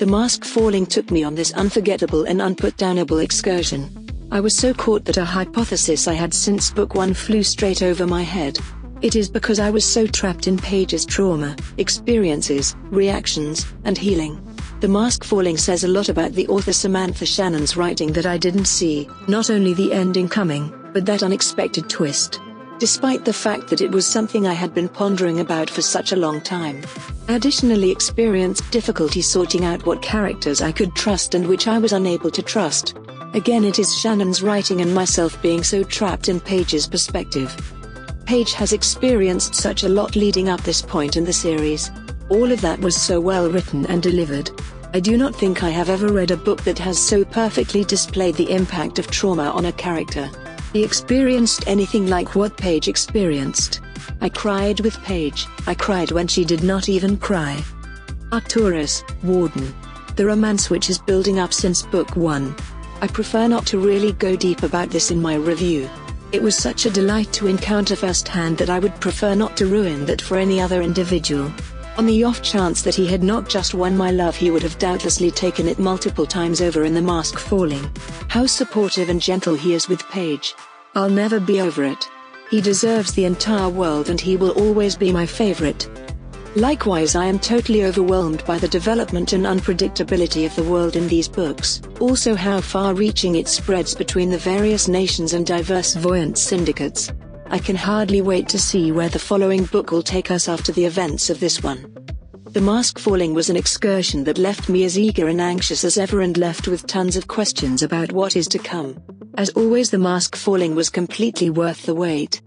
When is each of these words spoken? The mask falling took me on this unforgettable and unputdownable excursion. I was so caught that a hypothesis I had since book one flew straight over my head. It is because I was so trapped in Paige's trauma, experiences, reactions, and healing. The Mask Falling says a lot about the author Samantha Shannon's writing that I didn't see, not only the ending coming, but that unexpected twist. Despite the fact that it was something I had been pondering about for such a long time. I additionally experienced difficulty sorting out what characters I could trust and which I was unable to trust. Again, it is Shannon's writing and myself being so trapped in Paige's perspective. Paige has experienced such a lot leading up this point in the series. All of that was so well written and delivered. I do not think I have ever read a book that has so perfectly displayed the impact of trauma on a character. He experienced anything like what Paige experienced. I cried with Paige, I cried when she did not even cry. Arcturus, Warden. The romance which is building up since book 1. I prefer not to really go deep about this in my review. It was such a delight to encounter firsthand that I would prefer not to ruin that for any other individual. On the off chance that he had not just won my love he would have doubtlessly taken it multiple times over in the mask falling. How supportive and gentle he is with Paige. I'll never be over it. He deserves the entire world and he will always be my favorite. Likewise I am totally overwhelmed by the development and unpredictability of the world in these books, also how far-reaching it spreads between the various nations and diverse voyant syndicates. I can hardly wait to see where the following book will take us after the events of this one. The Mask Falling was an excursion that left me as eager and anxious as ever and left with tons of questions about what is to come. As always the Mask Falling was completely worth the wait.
The 0.00 0.06
mask 0.06 0.46
falling 0.46 0.86
took 0.86 1.10
me 1.10 1.24
on 1.24 1.34
this 1.34 1.52
unforgettable 1.52 2.24
and 2.24 2.40
unputdownable 2.40 3.22
excursion. 3.22 4.08
I 4.32 4.40
was 4.40 4.56
so 4.56 4.72
caught 4.72 5.04
that 5.04 5.18
a 5.18 5.26
hypothesis 5.26 6.08
I 6.08 6.14
had 6.14 6.32
since 6.32 6.70
book 6.70 6.94
one 6.94 7.12
flew 7.12 7.42
straight 7.42 7.82
over 7.82 8.06
my 8.06 8.22
head. 8.22 8.58
It 9.02 9.14
is 9.14 9.28
because 9.28 9.60
I 9.60 9.68
was 9.68 9.84
so 9.84 10.06
trapped 10.06 10.46
in 10.46 10.56
Paige's 10.56 11.04
trauma, 11.04 11.54
experiences, 11.76 12.74
reactions, 12.84 13.66
and 13.84 13.98
healing. 13.98 14.42
The 14.80 14.88
Mask 14.88 15.22
Falling 15.22 15.58
says 15.58 15.84
a 15.84 15.88
lot 15.88 16.08
about 16.08 16.32
the 16.32 16.48
author 16.48 16.72
Samantha 16.72 17.26
Shannon's 17.26 17.76
writing 17.76 18.10
that 18.14 18.24
I 18.24 18.38
didn't 18.38 18.68
see, 18.68 19.06
not 19.28 19.50
only 19.50 19.74
the 19.74 19.92
ending 19.92 20.30
coming, 20.30 20.72
but 20.94 21.04
that 21.04 21.22
unexpected 21.22 21.90
twist. 21.90 22.40
Despite 22.80 23.26
the 23.26 23.32
fact 23.34 23.68
that 23.68 23.82
it 23.82 23.90
was 23.90 24.06
something 24.06 24.46
I 24.46 24.54
had 24.54 24.72
been 24.72 24.88
pondering 24.88 25.40
about 25.40 25.68
for 25.68 25.82
such 25.82 26.12
a 26.12 26.16
long 26.16 26.40
time. 26.40 26.80
I 27.28 27.34
additionally 27.34 27.90
experienced 27.90 28.70
difficulty 28.70 29.20
sorting 29.20 29.66
out 29.66 29.84
what 29.84 30.00
characters 30.00 30.62
I 30.62 30.72
could 30.72 30.96
trust 30.96 31.34
and 31.34 31.46
which 31.46 31.68
I 31.68 31.76
was 31.76 31.92
unable 31.92 32.30
to 32.30 32.40
trust. 32.42 32.96
Again, 33.34 33.64
it 33.64 33.78
is 33.78 33.94
Shannon's 33.94 34.42
writing 34.42 34.80
and 34.80 34.94
myself 34.94 35.40
being 35.42 35.62
so 35.62 35.82
trapped 35.82 36.30
in 36.30 36.40
Paige's 36.40 36.86
perspective. 36.86 37.54
Paige 38.24 38.54
has 38.54 38.72
experienced 38.72 39.54
such 39.54 39.82
a 39.82 39.88
lot 39.88 40.16
leading 40.16 40.48
up 40.48 40.62
this 40.62 40.80
point 40.80 41.18
in 41.18 41.24
the 41.24 41.34
series. 41.34 41.90
All 42.30 42.50
of 42.50 42.62
that 42.62 42.80
was 42.80 42.96
so 42.96 43.20
well 43.20 43.50
written 43.50 43.84
and 43.88 44.02
delivered. 44.02 44.50
I 44.94 45.00
do 45.00 45.18
not 45.18 45.36
think 45.36 45.62
I 45.62 45.68
have 45.68 45.90
ever 45.90 46.08
read 46.08 46.30
a 46.30 46.36
book 46.36 46.64
that 46.64 46.78
has 46.78 46.98
so 46.98 47.26
perfectly 47.26 47.84
displayed 47.84 48.36
the 48.36 48.50
impact 48.50 48.98
of 48.98 49.10
trauma 49.10 49.50
on 49.50 49.66
a 49.66 49.72
character. 49.72 50.30
He 50.72 50.84
experienced 50.84 51.66
anything 51.66 52.06
like 52.06 52.36
what 52.36 52.56
Paige 52.56 52.86
experienced. 52.86 53.80
I 54.20 54.28
cried 54.28 54.80
with 54.80 55.02
Paige, 55.02 55.46
I 55.66 55.74
cried 55.74 56.12
when 56.12 56.28
she 56.28 56.44
did 56.44 56.62
not 56.62 56.88
even 56.88 57.16
cry. 57.16 57.62
Arcturus, 58.30 59.02
Warden. 59.24 59.74
The 60.14 60.26
romance 60.26 60.70
which 60.70 60.88
is 60.88 60.98
building 60.98 61.40
up 61.40 61.52
since 61.52 61.82
book 61.82 62.14
1. 62.14 62.54
I 63.00 63.06
prefer 63.08 63.48
not 63.48 63.66
to 63.66 63.78
really 63.78 64.12
go 64.12 64.36
deep 64.36 64.62
about 64.62 64.90
this 64.90 65.10
in 65.10 65.20
my 65.20 65.34
review. 65.34 65.90
It 66.30 66.40
was 66.40 66.56
such 66.56 66.86
a 66.86 66.90
delight 66.90 67.32
to 67.32 67.48
encounter 67.48 67.96
firsthand 67.96 68.58
that 68.58 68.70
I 68.70 68.78
would 68.78 68.94
prefer 69.00 69.34
not 69.34 69.56
to 69.56 69.66
ruin 69.66 70.06
that 70.06 70.22
for 70.22 70.36
any 70.36 70.60
other 70.60 70.82
individual. 70.82 71.50
On 71.98 72.06
the 72.06 72.24
off 72.24 72.40
chance 72.40 72.80
that 72.82 72.94
he 72.94 73.06
had 73.06 73.22
not 73.22 73.48
just 73.48 73.74
won 73.74 73.96
my 73.96 74.10
love 74.10 74.36
he 74.36 74.50
would 74.50 74.62
have 74.62 74.78
doubtlessly 74.78 75.30
taken 75.30 75.68
it 75.68 75.78
multiple 75.78 76.24
times 76.24 76.60
over 76.60 76.84
in 76.84 76.94
the 76.94 77.02
mask 77.02 77.38
falling. 77.38 77.90
How 78.28 78.46
supportive 78.46 79.10
and 79.10 79.20
gentle 79.20 79.54
he 79.54 79.74
is 79.74 79.88
with 79.88 80.08
Paige. 80.08 80.54
I'll 80.94 81.10
never 81.10 81.38
be 81.38 81.60
over 81.60 81.84
it. 81.84 82.08
He 82.50 82.60
deserves 82.60 83.12
the 83.12 83.26
entire 83.26 83.68
world 83.68 84.08
and 84.08 84.20
he 84.20 84.36
will 84.36 84.50
always 84.52 84.96
be 84.96 85.12
my 85.12 85.26
favorite. 85.26 85.88
Likewise 86.56 87.14
I 87.14 87.26
am 87.26 87.38
totally 87.38 87.84
overwhelmed 87.84 88.44
by 88.44 88.58
the 88.58 88.66
development 88.66 89.34
and 89.34 89.44
unpredictability 89.44 90.46
of 90.46 90.56
the 90.56 90.64
world 90.64 90.96
in 90.96 91.06
these 91.06 91.28
books, 91.28 91.80
also 92.00 92.34
how 92.34 92.60
far-reaching 92.60 93.36
it 93.36 93.46
spreads 93.46 93.94
between 93.94 94.30
the 94.30 94.38
various 94.38 94.88
nations 94.88 95.32
and 95.32 95.46
diverse 95.46 95.94
voyant 95.94 96.38
syndicates. 96.38 97.12
I 97.52 97.58
can 97.58 97.74
hardly 97.74 98.22
wait 98.22 98.48
to 98.50 98.60
see 98.60 98.92
where 98.92 99.08
the 99.08 99.18
following 99.18 99.64
book 99.64 99.90
will 99.90 100.04
take 100.04 100.30
us 100.30 100.48
after 100.48 100.70
the 100.70 100.84
events 100.84 101.30
of 101.30 101.40
this 101.40 101.60
one. 101.64 101.92
The 102.44 102.60
Mask 102.60 102.96
Falling 102.96 103.34
was 103.34 103.50
an 103.50 103.56
excursion 103.56 104.22
that 104.24 104.38
left 104.38 104.68
me 104.68 104.84
as 104.84 104.96
eager 104.96 105.26
and 105.26 105.40
anxious 105.40 105.82
as 105.82 105.98
ever 105.98 106.20
and 106.20 106.38
left 106.38 106.68
with 106.68 106.86
tons 106.86 107.16
of 107.16 107.26
questions 107.26 107.82
about 107.82 108.12
what 108.12 108.36
is 108.36 108.46
to 108.48 108.58
come. 108.60 109.02
As 109.34 109.50
always 109.50 109.90
the 109.90 109.98
Mask 109.98 110.36
Falling 110.36 110.76
was 110.76 110.90
completely 110.90 111.50
worth 111.50 111.86
the 111.86 111.94
wait. 111.94 112.40